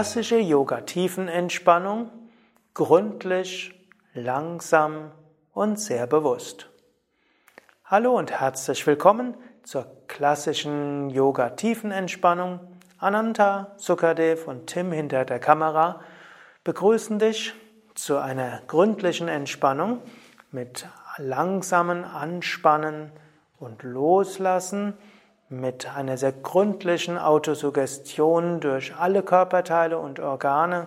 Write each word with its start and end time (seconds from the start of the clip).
klassische 0.00 0.38
Yoga-Tiefenentspannung 0.38 2.10
gründlich, 2.72 3.78
langsam 4.14 5.12
und 5.52 5.78
sehr 5.78 6.06
bewusst. 6.06 6.70
Hallo 7.84 8.16
und 8.16 8.30
herzlich 8.30 8.86
willkommen 8.86 9.34
zur 9.62 9.84
klassischen 10.06 11.10
Yoga-Tiefenentspannung. 11.10 12.60
Ananta, 12.96 13.74
Sukadev 13.76 14.48
und 14.48 14.68
Tim 14.68 14.90
hinter 14.90 15.26
der 15.26 15.38
Kamera 15.38 16.00
begrüßen 16.64 17.18
dich 17.18 17.52
zu 17.94 18.16
einer 18.16 18.62
gründlichen 18.68 19.28
Entspannung 19.28 20.00
mit 20.50 20.88
langsamen 21.18 22.04
Anspannen 22.04 23.12
und 23.58 23.82
Loslassen 23.82 24.94
mit 25.50 25.94
einer 25.94 26.16
sehr 26.16 26.32
gründlichen 26.32 27.18
Autosuggestion 27.18 28.60
durch 28.60 28.96
alle 28.96 29.22
Körperteile 29.22 29.98
und 29.98 30.20
Organe, 30.20 30.86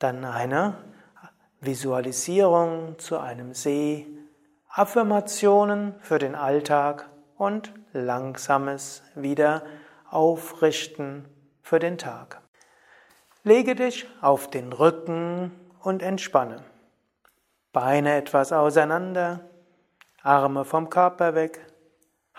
dann 0.00 0.24
eine 0.24 0.74
Visualisierung 1.60 2.98
zu 2.98 3.18
einem 3.18 3.54
See, 3.54 4.06
Affirmationen 4.68 5.94
für 6.00 6.18
den 6.18 6.34
Alltag 6.34 7.08
und 7.36 7.72
langsames 7.92 9.02
Wieder 9.14 9.62
aufrichten 10.10 11.26
für 11.62 11.78
den 11.78 11.98
Tag. 11.98 12.40
Lege 13.44 13.76
dich 13.76 14.06
auf 14.20 14.50
den 14.50 14.72
Rücken 14.72 15.52
und 15.80 16.02
entspanne. 16.02 16.64
Beine 17.72 18.16
etwas 18.16 18.52
auseinander, 18.52 19.40
Arme 20.22 20.64
vom 20.64 20.90
Körper 20.90 21.34
weg, 21.34 21.67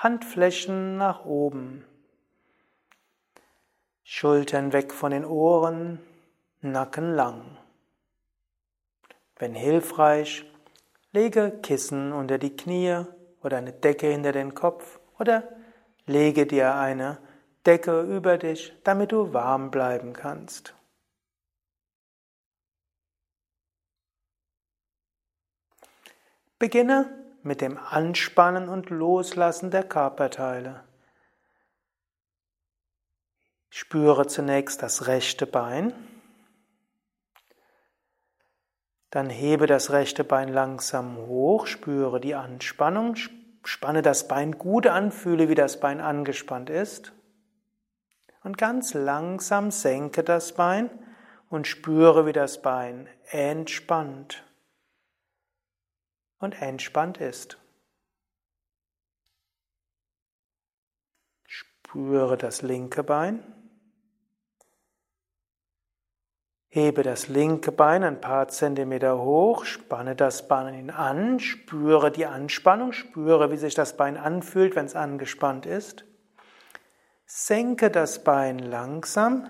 Handflächen 0.02 0.96
nach 0.96 1.26
oben. 1.26 1.84
Schultern 4.06 4.72
weg 4.72 4.94
von 4.94 5.12
den 5.12 5.26
Ohren, 5.26 6.00
Nacken 6.62 7.16
lang. 7.16 7.58
Wenn 9.36 9.54
hilfreich, 9.54 10.46
lege 11.12 11.52
Kissen 11.62 12.14
unter 12.14 12.38
die 12.38 12.56
Knie 12.56 13.04
oder 13.44 13.58
eine 13.58 13.74
Decke 13.74 14.08
hinter 14.08 14.32
den 14.32 14.54
Kopf 14.54 15.02
oder 15.20 15.44
lege 16.06 16.48
dir 16.48 16.76
eine 16.76 17.18
Decke 17.66 18.02
über 18.02 18.38
dich, 18.38 18.74
damit 18.86 19.12
du 19.12 19.34
warm 19.34 19.70
bleiben 19.70 20.14
kannst. 20.14 20.74
Beginne 26.58 27.29
mit 27.44 27.62
dem 27.62 27.78
Anspannen 27.78 28.70
und 28.70 28.90
Loslassen 28.90 29.72
der 29.72 29.84
Körperteile. 29.84 30.84
Spüre 33.70 34.28
zunächst 34.28 34.82
das 34.84 35.08
rechte 35.08 35.46
Bein. 35.46 35.94
Dann 39.12 39.30
hebe 39.30 39.68
das 39.68 39.92
rechte 39.92 40.24
Bein 40.24 40.50
langsam 40.50 41.18
hoch, 41.18 41.66
spüre 41.66 42.20
die 42.20 42.36
Anspannung, 42.36 43.16
spanne 43.64 44.02
das 44.02 44.28
Bein 44.28 44.58
gut 44.58 44.88
an, 44.88 45.12
fühle, 45.12 45.50
wie 45.50 45.56
das 45.56 45.80
Bein 45.80 46.02
angespannt 46.02 46.70
ist. 46.70 47.14
Und 48.44 48.58
ganz 48.58 48.94
langsam 48.94 49.72
senke 49.72 50.24
das 50.24 50.54
Bein 50.54 50.90
und 51.50 51.68
spüre, 51.68 52.26
wie 52.26 52.34
das 52.34 52.62
Bein 52.62 53.08
entspannt 53.32 54.44
und 56.40 56.62
entspannt 56.62 57.20
ist. 57.20 57.58
Spüre 61.46 62.38
das 62.38 62.62
linke 62.62 63.04
Bein. 63.04 63.44
Hebe 66.72 67.02
das 67.02 67.28
linke 67.28 67.72
Bein 67.72 68.04
ein 68.04 68.22
paar 68.22 68.48
Zentimeter 68.48 69.20
hoch, 69.20 69.66
spanne 69.66 70.16
das 70.16 70.48
Bein 70.48 70.92
an, 70.92 71.40
spüre 71.40 72.12
die 72.12 72.28
Anspannung, 72.28 72.92
spüre, 72.92 73.52
wie 73.52 73.58
sich 73.58 73.74
das 73.74 73.98
Bein 73.98 74.18
anfühlt, 74.18 74.76
wenn 74.76 74.86
es 74.86 74.96
angespannt 74.96 75.66
ist. 75.66 76.06
Senke 77.26 77.90
das 77.90 78.24
Bein 78.24 78.60
langsam 78.60 79.48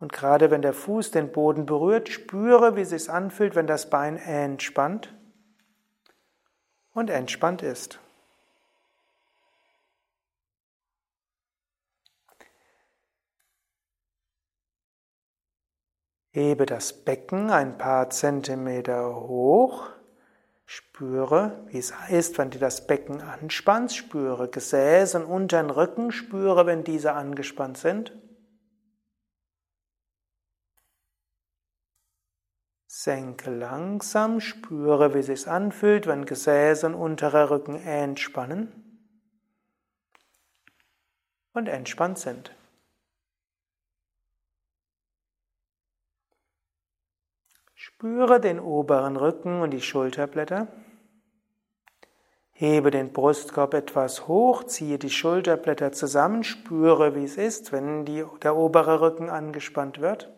und 0.00 0.12
gerade 0.12 0.50
wenn 0.50 0.62
der 0.62 0.74
Fuß 0.74 1.12
den 1.12 1.30
Boden 1.30 1.66
berührt, 1.66 2.08
spüre, 2.08 2.74
wie 2.74 2.80
es 2.80 2.90
sich 2.90 3.08
anfühlt, 3.08 3.54
wenn 3.54 3.68
das 3.68 3.88
Bein 3.88 4.16
entspannt 4.16 5.14
und 6.94 7.10
entspannt 7.10 7.62
ist. 7.62 7.98
Hebe 16.30 16.66
das 16.66 17.04
Becken 17.04 17.50
ein 17.50 17.78
paar 17.78 18.10
Zentimeter 18.10 19.14
hoch. 19.14 19.90
Spüre, 20.66 21.64
wie 21.68 21.78
es 21.78 21.92
ist, 22.08 22.38
wenn 22.38 22.50
du 22.50 22.58
das 22.58 22.88
Becken 22.88 23.20
anspannst. 23.20 23.96
Spüre 23.96 24.48
Gesäß 24.48 25.14
und 25.14 25.26
unteren 25.26 25.70
Rücken. 25.70 26.10
Spüre, 26.10 26.66
wenn 26.66 26.82
diese 26.82 27.12
angespannt 27.12 27.78
sind. 27.78 28.12
Senke 33.04 33.50
langsam, 33.50 34.40
spüre, 34.40 35.12
wie 35.12 35.18
es 35.18 35.26
sich 35.26 35.46
anfühlt, 35.46 36.06
wenn 36.06 36.24
Gesäß 36.24 36.84
und 36.84 36.94
unterer 36.94 37.50
Rücken 37.50 37.76
entspannen 37.76 38.72
und 41.52 41.68
entspannt 41.68 42.18
sind. 42.18 42.56
Spüre 47.74 48.40
den 48.40 48.58
oberen 48.58 49.18
Rücken 49.18 49.60
und 49.60 49.72
die 49.72 49.82
Schulterblätter. 49.82 50.68
Hebe 52.52 52.90
den 52.90 53.12
Brustkorb 53.12 53.74
etwas 53.74 54.28
hoch, 54.28 54.64
ziehe 54.64 54.98
die 54.98 55.10
Schulterblätter 55.10 55.92
zusammen, 55.92 56.42
spüre, 56.42 57.14
wie 57.14 57.24
es 57.24 57.36
ist, 57.36 57.70
wenn 57.70 58.06
die, 58.06 58.24
der 58.42 58.56
obere 58.56 59.02
Rücken 59.02 59.28
angespannt 59.28 60.00
wird, 60.00 60.32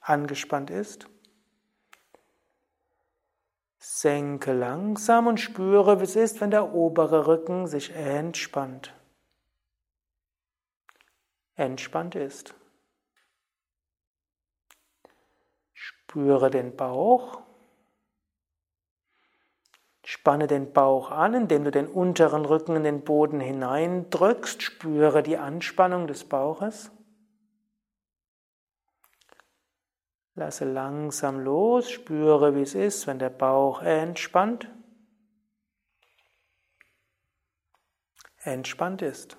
angespannt 0.00 0.70
ist. 0.70 1.08
Senke 3.82 4.52
langsam 4.52 5.26
und 5.26 5.40
spüre, 5.40 6.00
wie 6.00 6.04
es 6.04 6.14
ist, 6.14 6.42
wenn 6.42 6.50
der 6.50 6.74
obere 6.74 7.26
Rücken 7.26 7.66
sich 7.66 7.92
entspannt. 7.94 8.94
Entspannt 11.54 12.14
ist. 12.14 12.54
Spüre 15.72 16.50
den 16.50 16.76
Bauch. 16.76 17.40
Spanne 20.04 20.46
den 20.46 20.74
Bauch 20.74 21.10
an, 21.10 21.32
indem 21.32 21.64
du 21.64 21.70
den 21.70 21.86
unteren 21.86 22.44
Rücken 22.44 22.76
in 22.76 22.84
den 22.84 23.02
Boden 23.02 23.40
hineindrückst. 23.40 24.62
Spüre 24.62 25.22
die 25.22 25.38
Anspannung 25.38 26.06
des 26.06 26.28
Bauches. 26.28 26.90
Lasse 30.40 30.64
langsam 30.64 31.40
los, 31.40 31.90
spüre, 31.90 32.54
wie 32.54 32.62
es 32.62 32.74
ist, 32.74 33.06
wenn 33.06 33.18
der 33.18 33.28
Bauch 33.28 33.82
entspannt, 33.82 34.70
entspannt 38.38 39.02
ist. 39.02 39.36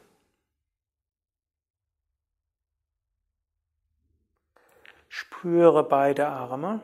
Spüre 5.10 5.84
beide 5.90 6.28
Arme. 6.28 6.82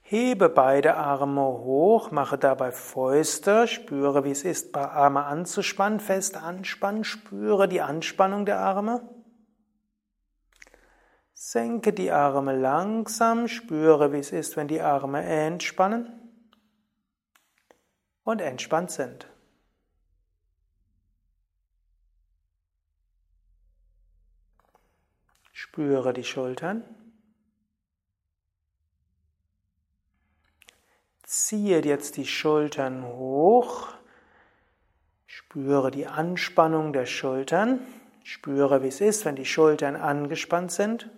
Hebe 0.00 0.48
beide 0.48 0.96
Arme 0.96 1.40
hoch, 1.40 2.10
mache 2.10 2.36
dabei 2.36 2.72
Fäuste, 2.72 3.68
spüre, 3.68 4.24
wie 4.24 4.32
es 4.32 4.42
ist, 4.42 4.74
Arme 4.74 5.24
anzuspannen, 5.24 6.00
fest 6.00 6.36
anspannen, 6.36 7.04
spüre 7.04 7.68
die 7.68 7.80
Anspannung 7.80 8.44
der 8.44 8.58
Arme. 8.58 9.21
Senke 11.44 11.92
die 11.92 12.12
Arme 12.12 12.56
langsam, 12.56 13.48
spüre, 13.48 14.12
wie 14.12 14.18
es 14.18 14.30
ist, 14.30 14.56
wenn 14.56 14.68
die 14.68 14.80
Arme 14.80 15.24
entspannen 15.24 16.08
und 18.22 18.40
entspannt 18.40 18.92
sind. 18.92 19.26
Spüre 25.50 26.12
die 26.12 26.22
Schultern. 26.22 26.84
Ziehe 31.24 31.84
jetzt 31.84 32.18
die 32.18 32.26
Schultern 32.26 33.04
hoch. 33.04 33.88
Spüre 35.26 35.90
die 35.90 36.06
Anspannung 36.06 36.92
der 36.92 37.06
Schultern. 37.06 37.84
Spüre, 38.22 38.84
wie 38.84 38.88
es 38.88 39.00
ist, 39.00 39.24
wenn 39.24 39.34
die 39.34 39.44
Schultern 39.44 39.96
angespannt 39.96 40.70
sind. 40.70 41.10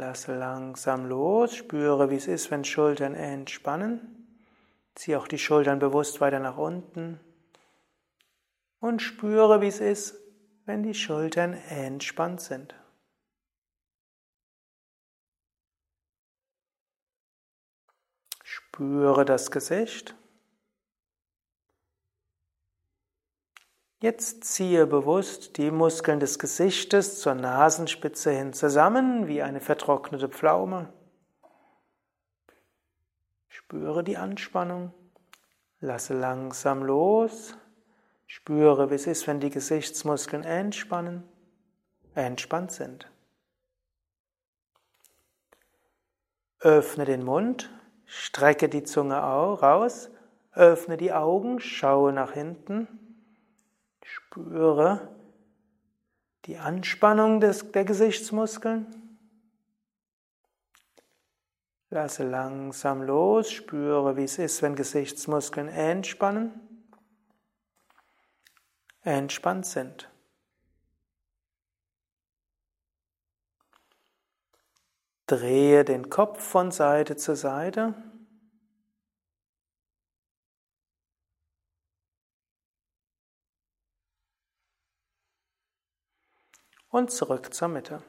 Lasse 0.00 0.34
langsam 0.34 1.04
los, 1.04 1.54
spüre, 1.54 2.08
wie 2.08 2.16
es 2.16 2.26
ist, 2.26 2.50
wenn 2.50 2.64
Schultern 2.64 3.14
entspannen. 3.14 4.40
Ziehe 4.94 5.18
auch 5.18 5.28
die 5.28 5.38
Schultern 5.38 5.78
bewusst 5.78 6.22
weiter 6.22 6.38
nach 6.38 6.56
unten. 6.56 7.20
Und 8.78 9.02
spüre, 9.02 9.60
wie 9.60 9.66
es 9.66 9.78
ist, 9.78 10.14
wenn 10.64 10.82
die 10.82 10.94
Schultern 10.94 11.52
entspannt 11.52 12.40
sind. 12.40 12.74
Spüre 18.42 19.26
das 19.26 19.50
Gesicht. 19.50 20.14
Jetzt 24.02 24.44
ziehe 24.44 24.86
bewusst 24.86 25.58
die 25.58 25.70
Muskeln 25.70 26.20
des 26.20 26.38
Gesichtes 26.38 27.20
zur 27.20 27.34
Nasenspitze 27.34 28.30
hin 28.30 28.54
zusammen 28.54 29.28
wie 29.28 29.42
eine 29.42 29.60
vertrocknete 29.60 30.30
Pflaume. 30.30 30.90
Spüre 33.48 34.02
die 34.02 34.16
Anspannung. 34.16 34.94
Lasse 35.80 36.14
langsam 36.14 36.82
los. 36.82 37.54
Spüre, 38.26 38.90
wie 38.90 38.94
es 38.94 39.06
ist, 39.06 39.26
wenn 39.26 39.38
die 39.38 39.50
Gesichtsmuskeln 39.50 40.44
entspannen, 40.44 41.24
entspannt 42.14 42.72
sind. 42.72 43.10
Öffne 46.60 47.04
den 47.04 47.22
Mund, 47.22 47.70
strecke 48.06 48.70
die 48.70 48.84
Zunge 48.84 49.16
raus, 49.16 50.10
öffne 50.52 50.96
die 50.96 51.12
Augen, 51.12 51.60
schaue 51.60 52.12
nach 52.12 52.32
hinten, 52.32 53.09
spüre 54.04 55.08
die 56.46 56.56
Anspannung 56.56 57.40
des, 57.40 57.70
der 57.72 57.84
Gesichtsmuskeln. 57.84 58.86
Lasse 61.90 62.24
langsam 62.24 63.02
los, 63.02 63.50
spüre, 63.50 64.16
wie 64.16 64.24
es 64.24 64.38
ist, 64.38 64.62
wenn 64.62 64.76
Gesichtsmuskeln 64.76 65.68
entspannen 65.68 66.68
entspannt 69.02 69.66
sind. 69.66 70.10
Drehe 75.26 75.84
den 75.84 76.10
Kopf 76.10 76.42
von 76.42 76.72
Seite 76.72 77.16
zu 77.16 77.36
Seite. 77.36 77.94
Und 86.90 87.10
zurück 87.12 87.54
zur 87.54 87.68
Mitte. 87.68 88.02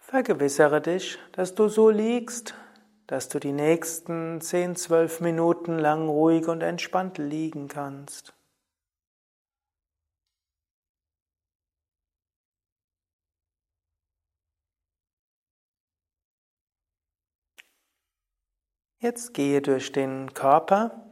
Vergewissere 0.00 0.80
dich, 0.80 1.18
dass 1.32 1.54
du 1.54 1.68
so 1.68 1.90
liegst, 1.90 2.54
dass 3.06 3.28
du 3.28 3.38
die 3.38 3.52
nächsten 3.52 4.40
10, 4.40 4.76
12 4.76 5.20
Minuten 5.20 5.78
lang 5.78 6.08
ruhig 6.08 6.46
und 6.48 6.62
entspannt 6.62 7.18
liegen 7.18 7.68
kannst. 7.68 8.34
Jetzt 18.98 19.34
gehe 19.34 19.60
durch 19.60 19.92
den 19.92 20.32
Körper, 20.32 21.03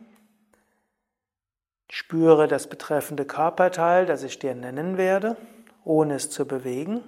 spüre 1.92 2.48
das 2.48 2.68
betreffende 2.68 3.26
Körperteil, 3.26 4.06
das 4.06 4.22
ich 4.22 4.38
dir 4.38 4.54
nennen 4.54 4.96
werde, 4.96 5.36
ohne 5.84 6.14
es 6.14 6.30
zu 6.30 6.46
bewegen 6.46 7.02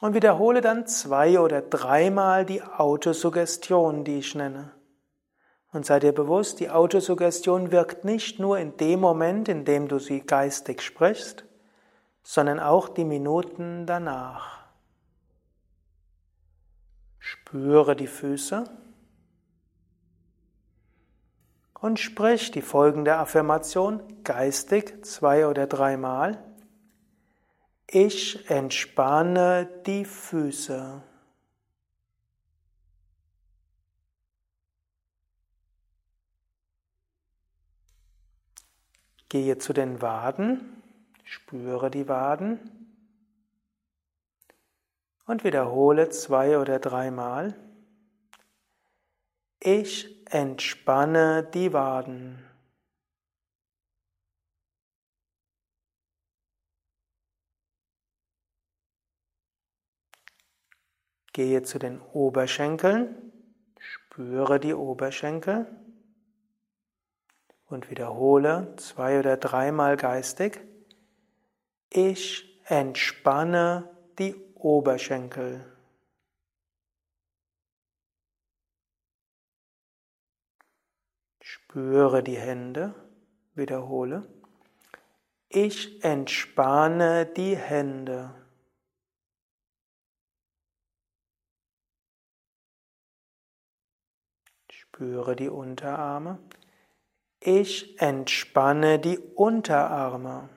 und 0.00 0.12
wiederhole 0.12 0.60
dann 0.60 0.88
zwei 0.88 1.38
oder 1.38 1.62
dreimal 1.62 2.44
die 2.44 2.62
Autosuggestion, 2.62 4.02
die 4.02 4.18
ich 4.18 4.34
nenne. 4.34 4.72
Und 5.70 5.86
sei 5.86 6.00
dir 6.00 6.10
bewusst, 6.10 6.58
die 6.58 6.68
Autosuggestion 6.68 7.70
wirkt 7.70 8.04
nicht 8.04 8.40
nur 8.40 8.58
in 8.58 8.76
dem 8.76 8.98
Moment, 8.98 9.48
in 9.48 9.64
dem 9.64 9.86
du 9.86 10.00
sie 10.00 10.22
geistig 10.22 10.82
sprichst, 10.82 11.44
sondern 12.24 12.58
auch 12.58 12.88
die 12.88 13.04
Minuten 13.04 13.86
danach. 13.86 14.64
Spüre 17.20 17.94
die 17.94 18.08
Füße 18.08 18.64
und 21.84 22.00
sprich 22.00 22.50
die 22.50 22.62
folgende 22.62 23.16
Affirmation 23.16 24.24
geistig 24.24 25.04
zwei 25.04 25.46
oder 25.46 25.66
dreimal. 25.66 26.42
Ich 27.86 28.48
entspanne 28.48 29.68
die 29.84 30.06
Füße. 30.06 31.02
Gehe 39.28 39.58
zu 39.58 39.74
den 39.74 40.00
Waden, 40.00 40.82
spüre 41.22 41.90
die 41.90 42.08
Waden 42.08 42.60
und 45.26 45.44
wiederhole 45.44 46.08
zwei 46.08 46.58
oder 46.58 46.78
dreimal. 46.78 47.54
Ich 49.60 50.13
entspanne 50.34 51.48
die 51.54 51.72
Waden. 51.72 52.44
Gehe 61.32 61.62
zu 61.62 61.78
den 61.78 62.00
Oberschenkeln, 62.00 63.32
spüre 63.78 64.58
die 64.58 64.74
Oberschenkel 64.74 65.66
und 67.66 67.88
wiederhole 67.90 68.74
zwei 68.76 69.20
oder 69.20 69.36
dreimal 69.36 69.96
geistig. 69.96 70.60
Ich 71.90 72.60
entspanne 72.64 73.88
die 74.18 74.34
Oberschenkel. 74.56 75.73
Spüre 81.74 82.22
die 82.22 82.38
Hände, 82.38 82.94
wiederhole. 83.56 84.22
Ich 85.48 86.04
entspanne 86.04 87.26
die 87.26 87.56
Hände. 87.56 88.32
Spüre 94.70 95.34
die 95.34 95.48
Unterarme. 95.48 96.38
Ich 97.40 98.00
entspanne 98.00 99.00
die 99.00 99.18
Unterarme. 99.18 100.48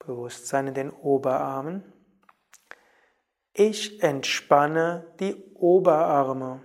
Bewusstsein 0.00 0.66
in 0.66 0.74
den 0.74 0.90
Oberarmen. 0.90 1.95
Ich 3.58 4.02
entspanne 4.02 5.14
die 5.18 5.34
Oberarme. 5.54 6.60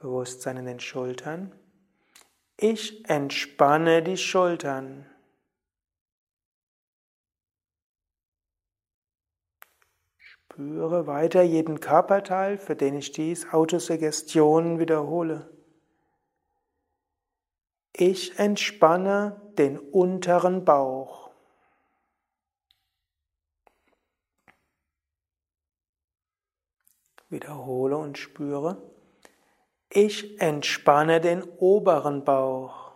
Bewusstsein 0.00 0.56
in 0.56 0.64
den 0.64 0.80
Schultern. 0.80 1.52
Ich 2.56 3.06
entspanne 3.06 4.02
die 4.02 4.16
Schultern. 4.16 5.04
Spüre 10.16 11.06
weiter 11.06 11.42
jeden 11.42 11.80
Körperteil, 11.80 12.56
für 12.56 12.76
den 12.76 12.96
ich 12.96 13.12
dies 13.12 13.52
Autosuggestion 13.52 14.78
wiederhole. 14.78 15.53
Ich 17.96 18.40
entspanne 18.40 19.40
den 19.56 19.78
unteren 19.78 20.64
Bauch. 20.64 21.30
Wiederhole 27.28 27.96
und 27.96 28.18
spüre. 28.18 28.82
Ich 29.90 30.40
entspanne 30.40 31.20
den 31.20 31.44
oberen 31.44 32.24
Bauch. 32.24 32.90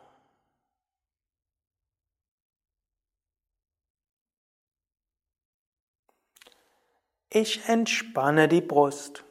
Ich 7.30 7.68
entspanne 7.68 8.48
die 8.48 8.62
Brust. 8.62 9.27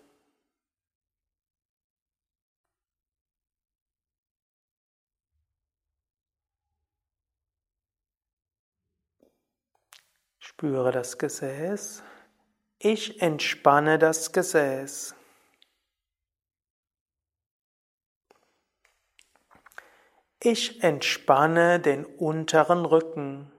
Spüre 10.59 10.91
das 10.91 11.19
Gesäß. 11.19 12.01
Ich 12.79 13.21
entspanne 13.21 13.99
das 13.99 14.31
Gesäß. 14.31 15.13
Ich 20.41 20.81
entspanne 20.81 21.79
den 21.79 22.07
unteren 22.07 22.85
Rücken. 22.85 23.51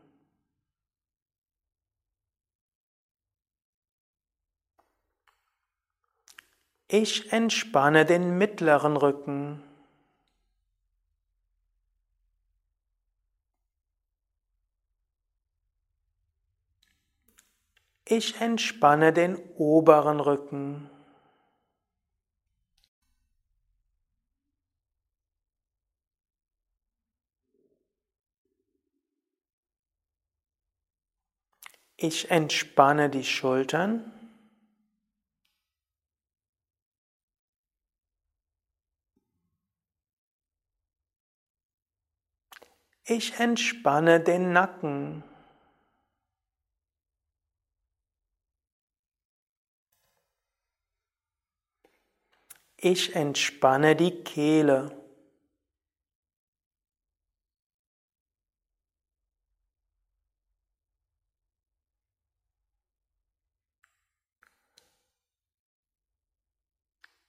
Ich 6.88 7.32
entspanne 7.32 8.06
den 8.06 8.36
mittleren 8.38 8.96
Rücken. 8.96 9.67
Ich 18.10 18.40
entspanne 18.40 19.12
den 19.12 19.36
oberen 19.56 20.20
Rücken. 20.20 20.88
Ich 31.98 32.30
entspanne 32.30 33.10
die 33.10 33.24
Schultern. 33.24 34.10
Ich 43.04 43.38
entspanne 43.38 44.20
den 44.20 44.54
Nacken. 44.54 45.27
Ich 52.80 53.16
entspanne 53.16 53.96
die 53.96 54.22
Kehle. 54.22 54.96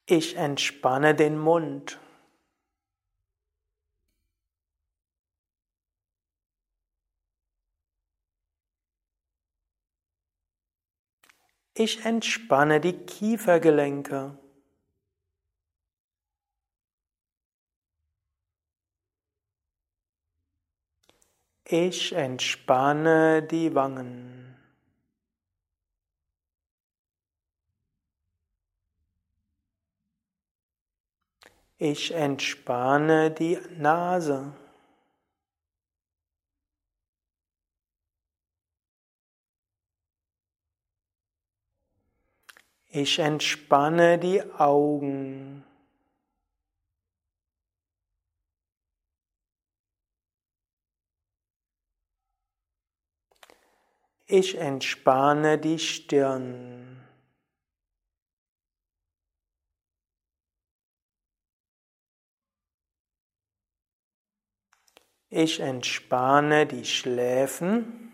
Ich 0.06 0.36
entspanne 0.36 1.16
den 1.16 1.40
Mund. 1.40 2.00
Ich 11.74 12.06
entspanne 12.06 12.80
die 12.80 12.94
Kiefergelenke. 12.94 14.38
Ich 21.72 22.14
entspanne 22.14 23.44
die 23.44 23.76
Wangen. 23.76 24.58
Ich 31.78 32.12
entspanne 32.12 33.30
die 33.30 33.60
Nase. 33.78 34.52
Ich 42.88 43.20
entspanne 43.20 44.18
die 44.18 44.42
Augen. 44.54 45.69
Ich 54.32 54.60
entspanne 54.60 55.58
die 55.58 55.80
Stirn. 55.80 57.04
Ich 65.30 65.60
entspanne 65.62 66.68
die 66.68 66.86
Schläfen. 66.86 68.12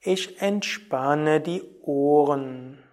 Ich 0.00 0.40
entspanne 0.40 1.42
die 1.42 1.60
Ohren. 1.82 2.83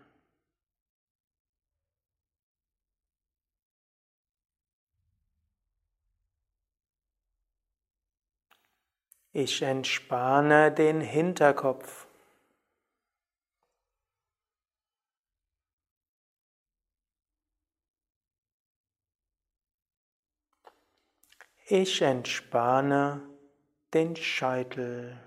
Ich 9.34 9.62
entspanne 9.62 10.74
den 10.74 11.00
Hinterkopf. 11.00 12.06
Ich 21.66 22.02
entspanne 22.02 23.22
den 23.94 24.18
Scheitel. 24.18 25.18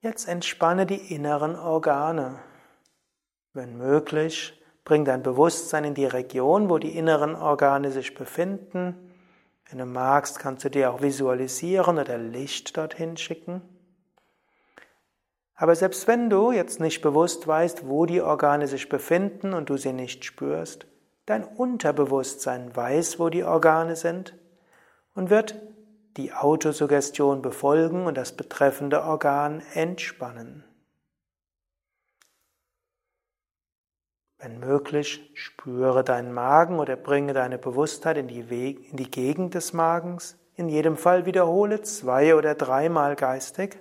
Jetzt 0.00 0.28
entspanne 0.28 0.86
die 0.86 1.12
inneren 1.12 1.56
Organe. 1.56 2.53
Wenn 3.54 3.78
möglich, 3.78 4.60
bring 4.84 5.04
dein 5.04 5.22
Bewusstsein 5.22 5.84
in 5.84 5.94
die 5.94 6.06
Region, 6.06 6.68
wo 6.68 6.78
die 6.78 6.98
inneren 6.98 7.36
Organe 7.36 7.92
sich 7.92 8.14
befinden. 8.14 8.96
Wenn 9.70 9.78
du 9.78 9.86
magst, 9.86 10.40
kannst 10.40 10.64
du 10.64 10.70
dir 10.70 10.90
auch 10.90 11.00
visualisieren 11.00 11.98
oder 11.98 12.18
Licht 12.18 12.76
dorthin 12.76 13.16
schicken. 13.16 13.62
Aber 15.54 15.76
selbst 15.76 16.08
wenn 16.08 16.30
du 16.30 16.50
jetzt 16.50 16.80
nicht 16.80 17.00
bewusst 17.00 17.46
weißt, 17.46 17.88
wo 17.88 18.06
die 18.06 18.20
Organe 18.20 18.66
sich 18.66 18.88
befinden 18.88 19.54
und 19.54 19.70
du 19.70 19.76
sie 19.76 19.92
nicht 19.92 20.24
spürst, 20.24 20.86
dein 21.26 21.44
Unterbewusstsein 21.44 22.74
weiß, 22.74 23.20
wo 23.20 23.28
die 23.28 23.44
Organe 23.44 23.94
sind 23.94 24.34
und 25.14 25.30
wird 25.30 25.54
die 26.16 26.32
Autosuggestion 26.32 27.40
befolgen 27.40 28.06
und 28.06 28.16
das 28.16 28.32
betreffende 28.32 29.04
Organ 29.04 29.62
entspannen. 29.74 30.64
Wenn 34.44 34.60
möglich, 34.60 35.30
spüre 35.32 36.04
deinen 36.04 36.30
Magen 36.34 36.78
oder 36.78 36.96
bringe 36.96 37.32
deine 37.32 37.56
Bewusstheit 37.56 38.18
in 38.18 38.28
die, 38.28 38.50
Weg, 38.50 38.90
in 38.90 38.98
die 38.98 39.10
Gegend 39.10 39.54
des 39.54 39.72
Magens. 39.72 40.36
In 40.54 40.68
jedem 40.68 40.98
Fall 40.98 41.24
wiederhole 41.24 41.80
zwei 41.80 42.34
oder 42.34 42.54
dreimal 42.54 43.16
geistig. 43.16 43.78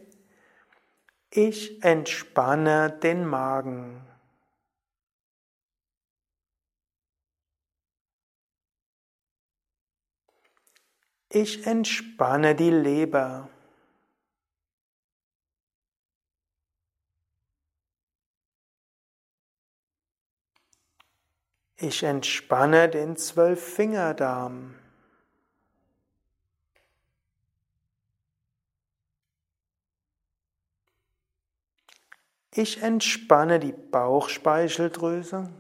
Ich 1.29 1.84
entspanne 1.84 2.98
den 3.03 3.25
Magen. 3.27 4.08
Ich 11.27 11.67
entspanne 11.67 12.55
die 12.55 12.70
Leber. 12.70 13.50
Ich 21.75 22.03
entspanne 22.03 22.88
den 22.88 23.18
Zwölffingerdarm. 23.18 24.75
Ich 32.56 32.84
entspanne 32.84 33.60
die 33.60 33.74
Bauchspeicheldrüse. 33.74 35.51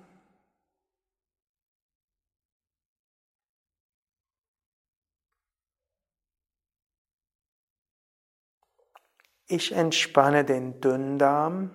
Ich 9.47 9.71
entspanne 9.71 10.45
den 10.45 10.79
Dünndarm. 10.81 11.71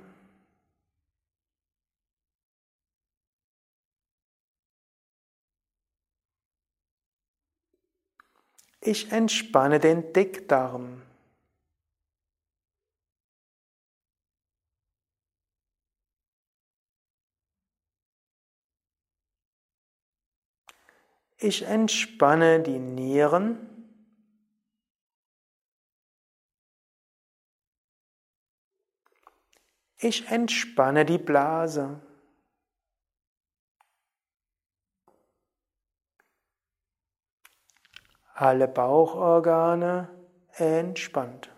Ich 8.81 9.11
entspanne 9.13 9.81
den 9.81 10.13
Dickdarm. 10.13 11.03
Ich 21.41 21.63
entspanne 21.63 22.61
die 22.61 22.79
Nieren. 22.81 23.69
Ich 30.01 30.27
entspanne 30.29 31.05
die 31.05 31.19
Blase. 31.19 32.08
Alle 38.41 38.69
Bauchorgane 38.69 40.09
entspannt. 40.53 41.51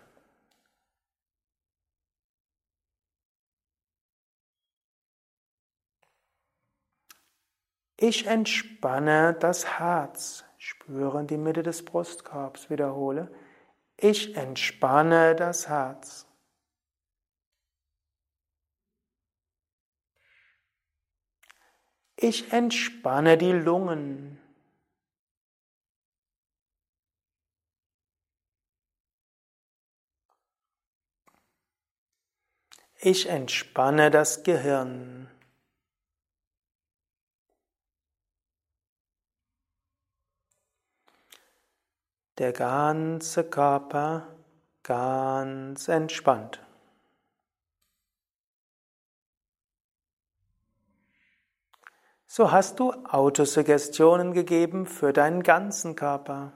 Ich 7.97 8.25
entspanne 8.25 9.35
das 9.35 9.77
Herz. 9.77 10.43
Spüre 10.57 11.19
in 11.19 11.27
die 11.27 11.37
Mitte 11.37 11.61
des 11.61 11.85
Brustkorbs. 11.85 12.71
Wiederhole. 12.71 13.31
Ich 13.97 14.35
entspanne 14.35 15.35
das 15.35 15.69
Herz. 15.69 16.25
Ich 22.15 22.51
entspanne 22.51 23.37
die 23.37 23.51
Lungen. 23.51 24.40
Ich 33.03 33.27
entspanne 33.27 34.11
das 34.11 34.43
Gehirn. 34.43 35.27
Der 42.37 42.53
ganze 42.53 43.43
Körper 43.43 44.27
ganz 44.83 45.87
entspannt. 45.87 46.63
So 52.27 52.51
hast 52.51 52.79
du 52.79 52.91
Autosuggestionen 52.91 54.33
gegeben 54.33 54.85
für 54.85 55.11
deinen 55.11 55.41
ganzen 55.41 55.95
Körper. 55.95 56.53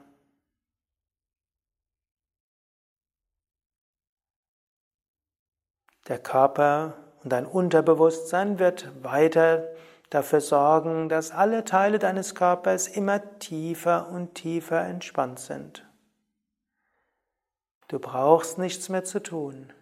Der 6.08 6.18
Körper 6.18 6.94
und 7.22 7.32
dein 7.32 7.46
Unterbewusstsein 7.46 8.58
wird 8.58 8.90
weiter 9.02 9.66
dafür 10.10 10.40
sorgen, 10.40 11.08
dass 11.08 11.32
alle 11.32 11.64
Teile 11.64 11.98
deines 11.98 12.34
Körpers 12.34 12.86
immer 12.86 13.38
tiefer 13.38 14.08
und 14.08 14.34
tiefer 14.34 14.82
entspannt 14.82 15.40
sind. 15.40 15.84
Du 17.88 17.98
brauchst 17.98 18.58
nichts 18.58 18.88
mehr 18.88 19.04
zu 19.04 19.20
tun. 19.20 19.72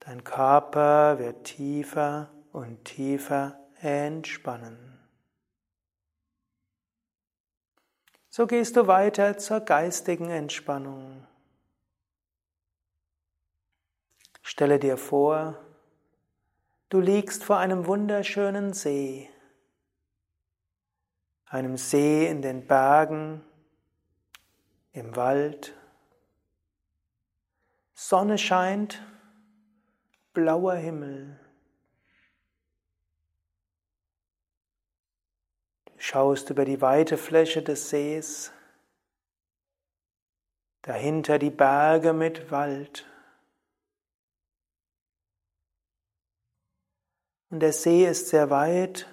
Dein 0.00 0.24
Körper 0.24 1.18
wird 1.18 1.44
tiefer 1.44 2.30
und 2.52 2.84
tiefer 2.84 3.58
entspannen. 3.80 4.98
So 8.28 8.46
gehst 8.46 8.76
du 8.76 8.86
weiter 8.86 9.38
zur 9.38 9.60
geistigen 9.60 10.30
Entspannung. 10.30 11.26
Stelle 14.50 14.80
dir 14.80 14.96
vor, 14.96 15.64
du 16.88 16.98
liegst 16.98 17.44
vor 17.44 17.58
einem 17.58 17.86
wunderschönen 17.86 18.72
See, 18.72 19.30
einem 21.46 21.76
See 21.76 22.26
in 22.26 22.42
den 22.42 22.66
Bergen, 22.66 23.44
im 24.90 25.14
Wald. 25.14 25.72
Sonne 27.94 28.38
scheint, 28.38 29.00
blauer 30.32 30.74
Himmel. 30.74 31.38
Du 35.84 35.92
schaust 35.96 36.50
über 36.50 36.64
die 36.64 36.80
weite 36.80 37.18
Fläche 37.18 37.62
des 37.62 37.88
Sees, 37.88 38.52
dahinter 40.82 41.38
die 41.38 41.50
Berge 41.50 42.12
mit 42.12 42.50
Wald. 42.50 43.06
Und 47.50 47.60
der 47.60 47.72
See 47.72 48.06
ist 48.06 48.28
sehr 48.28 48.48
weit, 48.48 49.08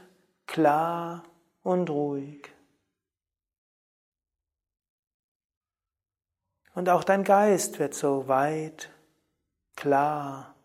klar 0.46 1.24
und 1.64 1.90
ruhig. 1.90 2.54
Und 6.76 6.90
auch 6.90 7.04
dein 7.04 7.24
Geist 7.24 7.80
wird 7.80 7.96
so 7.96 8.28
weit, 8.28 8.92
klar 9.76 10.56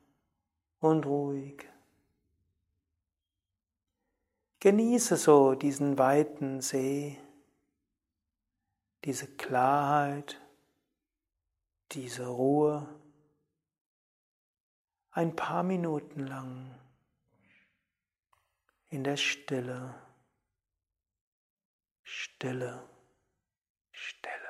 und 0.80 1.06
ruhig. 1.06 1.66
Genieße 4.60 5.16
so 5.16 5.54
diesen 5.54 5.96
weiten 5.96 6.60
See, 6.60 7.18
diese 9.04 9.26
Klarheit, 9.26 10.38
diese 11.92 12.26
Ruhe 12.26 12.86
ein 15.10 15.34
paar 15.34 15.62
Minuten 15.62 16.26
lang 16.26 16.81
in 18.92 19.04
der 19.04 19.16
Stille. 19.16 19.94
Stille. 22.04 22.88
Stille. 23.90 24.41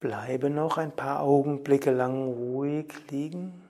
Bleibe 0.00 0.48
noch 0.48 0.78
ein 0.78 0.94
paar 0.94 1.20
Augenblicke 1.20 1.90
lang 1.90 2.28
ruhig 2.28 2.92
liegen. 3.10 3.68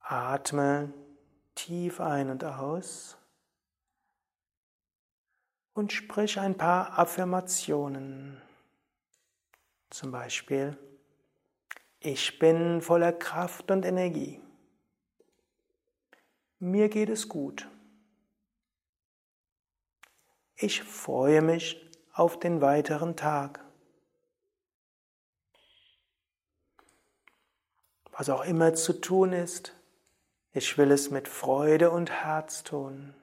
Atme 0.00 0.92
tief 1.56 2.00
ein 2.00 2.30
und 2.30 2.44
aus 2.44 3.16
und 5.72 5.92
sprich 5.92 6.38
ein 6.38 6.56
paar 6.56 6.98
Affirmationen. 6.98 8.40
Zum 9.90 10.12
Beispiel, 10.12 10.78
ich 11.98 12.38
bin 12.38 12.80
voller 12.80 13.12
Kraft 13.12 13.70
und 13.70 13.84
Energie. 13.84 14.40
Mir 16.58 16.88
geht 16.88 17.08
es 17.08 17.28
gut. 17.28 17.68
Ich 20.54 20.82
freue 20.82 21.42
mich 21.42 21.85
auf 22.16 22.40
den 22.40 22.62
weiteren 22.62 23.14
Tag. 23.14 23.62
Was 28.10 28.30
auch 28.30 28.44
immer 28.44 28.72
zu 28.72 28.94
tun 28.94 29.34
ist, 29.34 29.74
ich 30.52 30.78
will 30.78 30.90
es 30.90 31.10
mit 31.10 31.28
Freude 31.28 31.90
und 31.90 32.10
Herz 32.10 32.64
tun. 32.64 33.14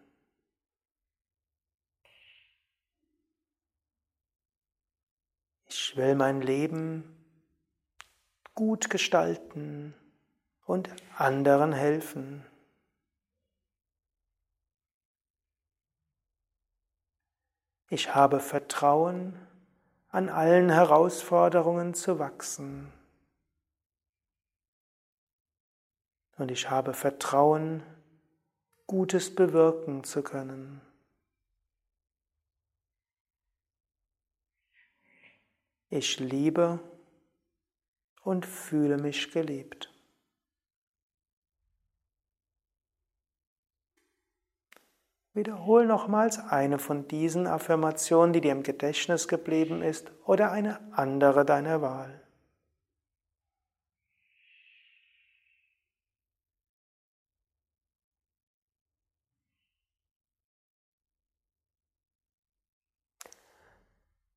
Ich 5.66 5.98
will 5.98 6.14
mein 6.14 6.42
Leben 6.42 7.18
gut 8.54 8.92
gestalten 8.92 9.96
und 10.68 10.92
anderen 11.18 11.74
helfen. 11.74 12.46
Ich 17.94 18.16
habe 18.16 18.40
Vertrauen, 18.40 19.38
an 20.10 20.28
allen 20.28 20.72
Herausforderungen 20.72 21.94
zu 21.94 22.18
wachsen. 22.18 22.92
Und 26.38 26.50
ich 26.50 26.72
habe 26.72 26.96
Vertrauen, 26.96 27.84
Gutes 28.88 29.36
bewirken 29.36 30.04
zu 30.04 30.24
können. 30.24 30.82
Ich 35.92 36.20
liebe 36.20 36.80
und 38.24 38.48
fühle 38.48 38.98
mich 38.98 39.32
geliebt. 39.32 39.93
Wiederhol 45.36 45.88
nochmals 45.88 46.38
eine 46.38 46.78
von 46.78 47.08
diesen 47.08 47.48
Affirmationen, 47.48 48.34
die 48.34 48.42
dir 48.42 48.52
im 48.52 48.62
Gedächtnis 48.62 49.28
geblieben 49.28 49.82
ist, 49.82 50.12
oder 50.26 50.52
eine 50.52 50.80
andere 50.92 51.44
deiner 51.44 51.82
Wahl. 51.82 52.24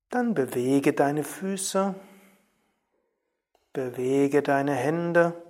Dann 0.08 0.32
bewege 0.32 0.94
deine 0.94 1.24
Füße, 1.24 1.94
bewege 3.74 4.42
deine 4.42 4.72
Hände. 4.72 5.45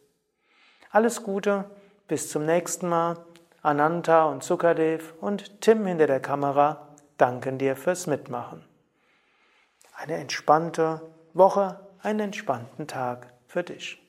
Alles 0.90 1.22
Gute, 1.22 1.66
bis 2.08 2.30
zum 2.30 2.46
nächsten 2.46 2.88
Mal. 2.88 3.18
Ananta 3.60 4.24
und 4.24 4.42
Sukadev 4.42 5.12
und 5.20 5.60
Tim 5.60 5.84
hinter 5.84 6.06
der 6.06 6.20
Kamera 6.20 6.88
danken 7.18 7.58
dir 7.58 7.76
fürs 7.76 8.06
Mitmachen 8.06 8.64
eine 9.94 10.14
entspannte 10.14 11.00
Woche, 11.32 11.80
einen 12.00 12.20
entspannten 12.20 12.86
Tag 12.86 13.32
für 13.46 13.62
dich. 13.62 14.03